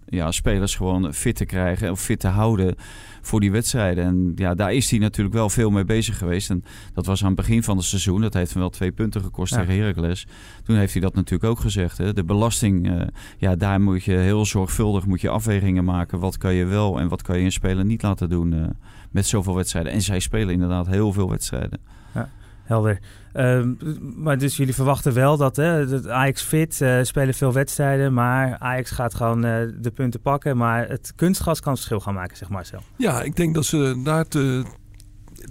[0.05, 2.75] ja, spelers gewoon fit te krijgen of fit te houden
[3.21, 4.03] voor die wedstrijden.
[4.03, 6.49] En ja, daar is hij natuurlijk wel veel mee bezig geweest.
[6.49, 6.63] En
[6.93, 8.21] dat was aan het begin van het seizoen.
[8.21, 10.27] Dat heeft hem wel twee punten gekost tegen Heracles.
[10.63, 11.97] Toen heeft hij dat natuurlijk ook gezegd.
[11.97, 12.13] Hè.
[12.13, 13.01] De belasting, uh,
[13.37, 16.19] ja, daar moet je heel zorgvuldig moet je afwegingen maken.
[16.19, 18.65] Wat kan je wel en wat kan je een speler niet laten doen uh,
[19.11, 19.91] met zoveel wedstrijden.
[19.91, 21.79] En zij spelen inderdaad heel veel wedstrijden.
[22.13, 22.29] Ja,
[22.65, 22.99] helder.
[23.33, 23.73] Ehm,
[24.15, 28.91] maar dus jullie verwachten wel dat, hè, Ajax fit, uh, spelen veel wedstrijden, maar Ajax
[28.91, 30.57] gaat gewoon uh, de punten pakken.
[30.57, 32.79] Maar het kunstgas kan verschil gaan maken, zeg Marcel.
[32.97, 34.63] Ja, ik denk dat ze daar te,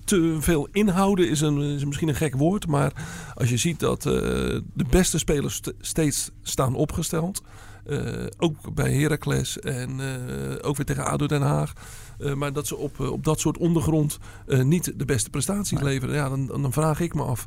[0.04, 2.66] te veel inhouden is, een, is misschien een gek woord.
[2.66, 2.92] Maar
[3.34, 7.42] als je ziet dat uh, de beste spelers st steeds staan opgesteld.
[8.38, 10.00] ook bij Heracles en
[10.62, 11.72] ook weer tegen ADO Den Haag.
[12.18, 15.80] Eh, maar dat ze op, eh, op dat soort ondergrond uh, niet de beste prestaties
[15.80, 16.14] leveren.
[16.14, 17.46] Ja, dan, dan vraag ik me af.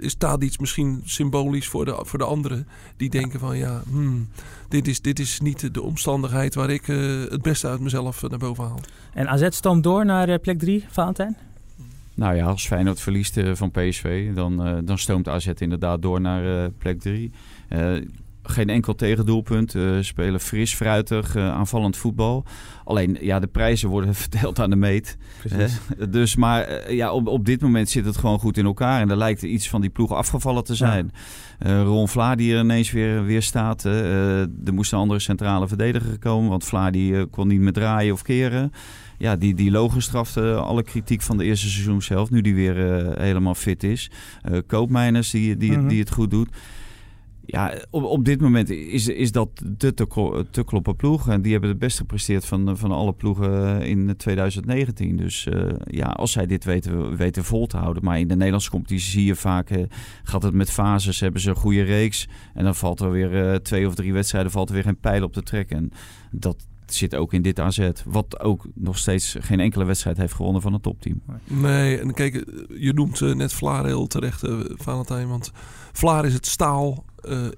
[0.00, 2.66] is Tadic misschien symbolisch voor de, voor de anderen?
[2.96, 4.28] Die denken van ja, hmm,
[4.68, 6.86] dit, is, dit is niet de omstandigheid waar ik
[7.30, 8.80] het beste uit mezelf naar boven haal.
[9.14, 11.36] En AZ stoomt door naar plek 3, Valentijn?
[12.14, 17.00] Nou ja, als Feyenoord verliest van PSV, dan, dan stoomt AZ inderdaad door naar plek
[17.00, 17.32] 3
[18.50, 19.74] geen enkel tegendoelpunt.
[19.74, 22.44] Uh, spelen fris, fruitig, aanvallend voetbal.
[22.84, 25.16] Alleen, ja, de prijzen worden verdeeld aan de meet.
[26.08, 29.00] dus, maar ja, op, op dit moment zit het gewoon goed in elkaar.
[29.00, 31.12] En er lijkt iets van die ploeg afgevallen te zijn.
[31.58, 31.82] Ja.
[31.82, 33.84] Ron Vla die er ineens weer, weer staat.
[33.84, 36.50] er moest een andere centrale verdediger komen.
[36.50, 38.72] Want Vla die kon niet meer draaien of keren
[39.18, 42.30] ja, die, die logo strafte alle kritiek van de eerste seizoen zelf.
[42.30, 44.10] Nu die weer uh, helemaal fit is.
[44.50, 45.88] Uh, Koopmijners die, die, -hmm.
[45.88, 46.48] die het goed doet.
[47.50, 49.94] Ja, op, op dit moment is, is dat de
[50.50, 51.28] te, kloppen ploeg.
[51.28, 55.16] En die hebben het best gepresteerd van, van alle ploegen in 2019.
[55.16, 58.04] Dus uh, ja, als zij dit weten, weten vol te houden.
[58.04, 59.70] Maar in de Nederlandse competitie zie je vaak...
[60.22, 62.28] Gaat het met fases, hebben ze een goede reeks.
[62.54, 64.50] En dan valt er weer twee of drie wedstrijden...
[64.50, 65.76] valt er weer geen pijl op te trekken.
[65.76, 65.90] En
[66.30, 67.90] dat, zit ook in dit AZ.
[68.04, 71.22] Wat ook nog steeds geen enkele wedstrijd heeft gewonnen van het topteam.
[71.44, 72.34] Nee, en kijk,
[72.78, 75.28] je noemt net Vlaar heel terecht, Valentijn.
[75.28, 75.52] Want
[75.92, 77.04] Vlaar is het staal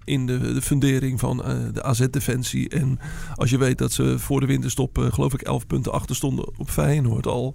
[0.04, 2.68] in de, de fundering van uh, de AZ-defensie.
[2.68, 2.98] En
[3.34, 6.58] als je weet dat ze voor de winterstop, uh, geloof ik, 11 punten achter stonden
[6.58, 7.54] op Feyenoord al.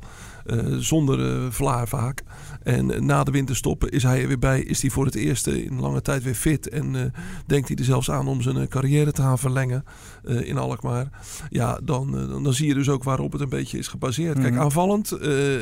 [0.77, 2.23] Zonder Vlaar vaak.
[2.63, 4.61] En na de winterstop is hij er weer bij.
[4.61, 6.69] Is hij voor het eerst in lange tijd weer fit.
[6.69, 7.13] En
[7.45, 9.83] denkt hij er zelfs aan om zijn carrière te gaan verlengen
[10.23, 11.09] in Alkmaar.
[11.49, 12.11] Ja, dan,
[12.43, 14.39] dan zie je dus ook waarop het een beetje is gebaseerd.
[14.39, 14.61] Kijk, mhm.
[14.61, 15.17] aanvallend,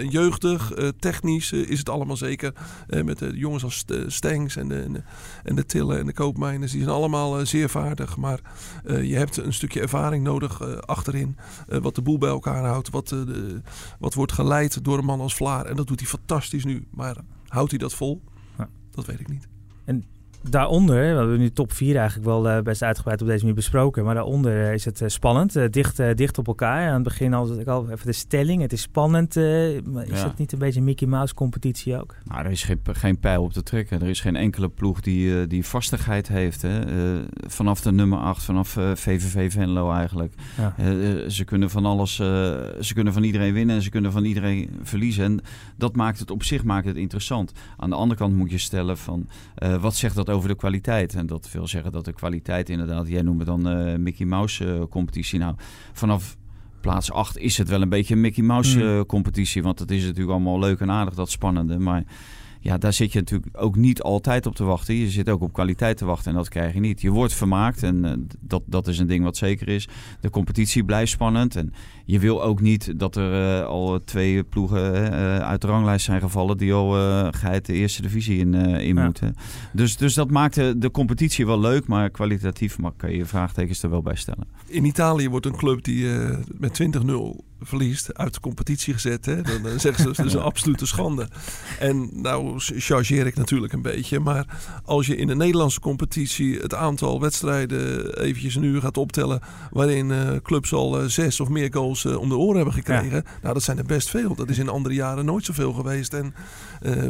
[0.10, 2.54] jeugdig, technisch is het allemaal zeker.
[3.04, 5.02] met de jongens als Stengs en de, en de,
[5.44, 8.18] en de Tillen en de Koop die zijn allemaal zeer vaardig.
[8.18, 8.40] Maar
[8.86, 11.38] je hebt een stukje ervaring nodig achterin.
[11.68, 12.90] wat de boel bij elkaar houdt.
[12.90, 13.62] Wat, de,
[14.00, 15.66] wat wordt geleid door een man als Vlaar.
[15.66, 16.88] En dat doet hij fantastisch nu.
[16.92, 18.22] Maar houdt hij dat vol?
[18.58, 18.70] Ja.
[18.92, 19.48] Dat weet ik niet.
[19.86, 20.06] En
[20.50, 24.04] daaronder, we hebben nu top 4 eigenlijk wel uh, best uitgebreid op deze manier besproken.
[24.04, 26.88] Maar daaronder is het uh, spannend, uh, dicht, dicht op elkaar.
[26.88, 28.62] Aan het begin al, ik al even de stelling.
[28.62, 29.36] Het is spannend.
[29.36, 30.28] is ja.
[30.28, 32.16] het niet een beetje een Mickey Mouse competitie ook?
[32.24, 34.02] Nou, er is geen, geen pijl op te trekken.
[34.02, 36.62] Er is geen enkele ploeg die, die vastigheid heeft.
[36.62, 36.82] Hè?
[37.48, 40.34] vanaf de nummer 8, vanaf VVV Venlo eigenlijk.
[40.58, 40.74] Ja.
[41.30, 45.24] ze kunnen van alles, ze kunnen van iedereen winnen en ze kunnen van iedereen verliezen.
[45.24, 45.42] En
[45.76, 47.52] dat maakt het op zich maakt het interessant.
[47.78, 49.28] Aan de andere kant moet je stellen van,
[49.80, 51.16] wat zegt dat over de kwaliteit.
[51.16, 54.66] En dat wil zeggen dat de kwaliteit inderdaad, jij noemt het dan uh, Mickey Mouse
[54.66, 55.40] uh, competitie.
[55.40, 55.56] Nou,
[55.94, 56.38] vanaf
[56.82, 59.64] plaats 8 is het wel een beetje een Mickey Mouse uh, competitie.
[59.64, 61.80] Want het is natuurlijk allemaal leuk en aardig, dat spannende.
[61.80, 62.04] Maar
[62.64, 64.96] ja, daar zit je natuurlijk ook niet altijd op te wachten.
[64.96, 67.02] Je zit ook op kwaliteit te wachten en dat krijg je niet.
[67.02, 69.88] Je wordt vermaakt en uh, dat, dat is een ding wat zeker is.
[70.22, 71.74] De competitie blijft spannend en
[72.06, 76.22] je wil ook niet dat er uh, al twee ploegen uh, uit de ranglijst zijn
[76.22, 76.92] gevallen die al
[77.32, 79.04] geheid de eerste divisie in, in ja.
[79.04, 79.36] moeten.
[79.74, 83.90] Dus, dus dat maakt de, competitie wel leuk, maar kwalitatief mag, kan je vraagtekens er
[83.90, 84.48] wel bij stellen.
[84.68, 86.08] In Italië wordt een club die
[86.58, 89.26] met 20-0 verliest, uit de competitie gezet.
[89.26, 89.42] Hè?
[89.42, 91.28] Dan, zeggen ze dat is een absolute schande.
[91.80, 94.20] En nou chargeer ik natuurlijk een beetje.
[94.20, 94.46] Maar
[94.86, 99.42] als je in de Nederlandse competitie het aantal wedstrijden eventjes een uur gaat optellen.
[99.72, 103.24] waarin uh, clubs al uh, zes of meer goals uh, om de oren hebben gekregen.
[103.42, 104.36] Nou, dat zijn er best veel.
[104.36, 106.14] Dat is in andere jaren nooit zoveel geweest.
[106.14, 106.34] En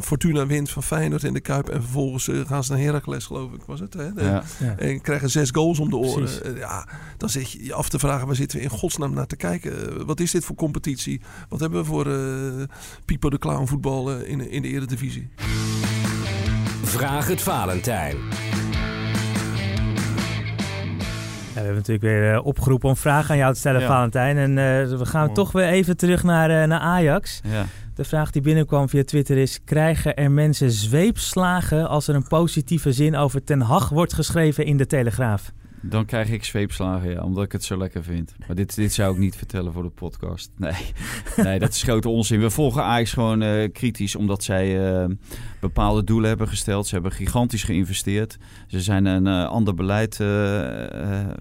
[0.01, 1.69] Fortuna wint van Feyenoord in de Kuip.
[1.69, 3.93] En vervolgens gaan ze naar Heracles, geloof ik, was het.
[3.93, 4.07] Hè?
[4.15, 4.43] Ja.
[4.77, 6.57] En krijgen zes goals om de oren.
[6.57, 9.35] ja, dan zit je je af te vragen, waar zitten we in godsnaam naar te
[9.35, 10.05] kijken?
[10.05, 11.21] wat is dit voor competitie?
[11.49, 12.63] Wat hebben we voor uh,
[13.05, 15.29] Pipo de Clown voetbal in, in de Eredivisie?
[16.83, 18.17] Vraag het Valentijn.
[21.53, 23.87] We hebben natuurlijk weer uh, opgeroepen om vragen aan jou te stellen, ja.
[23.87, 24.37] Valentijn.
[24.37, 25.33] En uh, we gaan oh.
[25.33, 27.41] toch weer even terug naar, uh, naar Ajax.
[27.43, 27.65] Ja.
[27.95, 32.91] De vraag die binnenkwam via Twitter is: krijgen er mensen zweepslagen als er een positieve
[32.91, 35.51] zin over Ten Hag wordt geschreven in de Telegraaf?
[35.85, 38.35] Dan krijg ik zweepslagen, ja, omdat ik het zo lekker vind.
[38.47, 40.51] Maar dit, dit zou ik niet vertellen voor de podcast.
[40.57, 40.73] Nee,
[41.45, 42.39] nee dat is grote onzin.
[42.39, 45.09] We volgen Ajax gewoon uh, kritisch, omdat zij uh,
[45.59, 46.87] bepaalde doelen hebben gesteld.
[46.87, 48.37] Ze hebben gigantisch geïnvesteerd.
[48.67, 50.15] Ze zijn een uh, ander beleid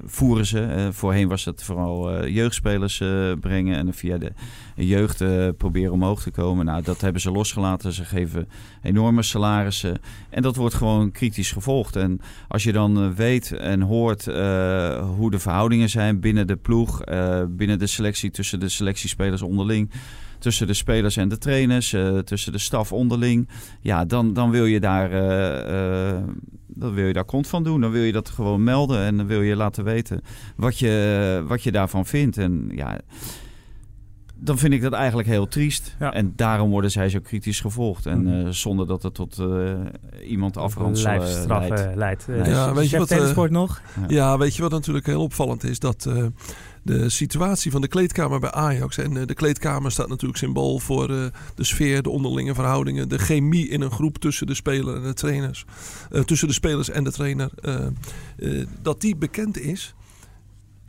[0.04, 0.88] voeren ze.
[0.92, 3.02] voorheen was het vooral jeugdspelers
[3.40, 4.32] brengen en via de
[4.74, 5.24] jeugd
[5.56, 6.64] proberen omhoog te komen.
[6.64, 7.92] Nou, dat hebben ze losgelaten.
[7.92, 8.48] Ze geven
[8.82, 9.98] enorme salarissen.
[10.30, 11.96] En dat wordt gewoon kritisch gevolgd.
[11.96, 17.06] En als je dan weet en hoort uh, hoe de verhoudingen zijn binnen de ploeg,
[17.08, 19.90] uh, binnen de selectie, tussen de selectiespelers onderling,
[20.38, 23.48] tussen de spelers en de trainers, uh, tussen de staf onderling.
[23.80, 25.10] Ja, dan, dan wil je daar.
[26.66, 27.80] dan wil je daar kont van doen.
[27.80, 30.20] Dan wil je dat gewoon melden en dan wil je laten weten
[30.56, 32.38] wat je, wat je daarvan vindt.
[32.38, 33.00] En ja,
[34.44, 35.96] dan vind ik dat eigenlijk heel triest.
[35.98, 36.12] Ja.
[36.12, 38.06] En daarom worden zij zo kritisch gevolgd.
[38.06, 39.72] En uh, zonder dat het tot uh,
[40.28, 41.88] iemand afranselen leidt.
[41.94, 42.26] leidt.
[42.44, 43.82] ja, weet je wat, uh, nog?
[44.00, 44.04] Ja.
[44.08, 44.38] ja.
[44.38, 45.78] weet je wat natuurlijk heel opvallend is?
[45.78, 46.08] Dat
[46.82, 48.98] de situatie van de kleedkamer bij Ajax.
[48.98, 53.80] En de kleedkamer staat natuurlijk symbool voor de sfeer, de onderlinge verhoudingen, de chemie in
[53.80, 55.64] een groep tussen de speler en de trainers.
[56.24, 57.50] tussen de spelers en de trainer.
[58.82, 59.94] dat die bekend is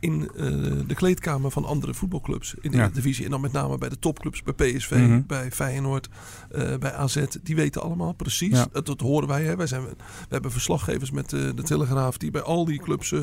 [0.04, 0.50] in uh,
[0.86, 2.88] de kleedkamer van andere voetbalclubs in de ja.
[2.88, 3.24] divisie.
[3.24, 5.24] En dan met name bij de topclubs, bij PSV, mm -hmm.
[5.26, 6.08] bij Feyenoord,
[6.54, 7.24] uh, bij AZ.
[7.42, 8.56] Die weten allemaal precies.
[8.56, 8.66] Ja.
[8.72, 9.44] Dat, dat, horen wij.
[9.44, 9.56] Hè.
[9.56, 9.94] wij zijn, we
[10.28, 13.14] hebben verslaggevers met uh, de Telegraaf die bij al die clubs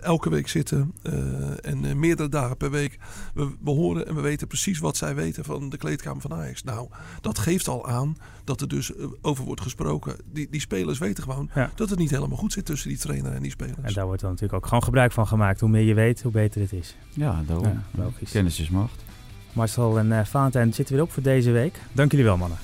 [0.00, 0.94] elke week zitten.
[1.60, 2.98] en meerdere dagen per week.
[3.34, 6.62] We, we, horen en we weten precies wat zij weten van de kleedkamer van Ajax.
[6.62, 6.88] Nou,
[7.20, 8.16] dat geeft al aan
[8.48, 10.16] dat er dus over wordt gesproken.
[10.32, 11.70] Die, die spelers weten gewoon ja.
[11.74, 13.78] dat het niet helemaal goed zit tussen die trainer en die spelers.
[13.82, 15.60] En daar wordt dan natuurlijk ook gewoon gebruik van gemaakt.
[15.60, 16.96] Hoe meer je weet, hoe beter het is.
[17.12, 17.66] Ja, daarom.
[17.66, 18.30] Ja, logisch.
[18.30, 19.04] Kennis is macht.
[19.52, 21.80] Marcel en uh, Valentijn zitten weer op voor deze week.
[21.92, 22.58] Dank jullie wel, mannen.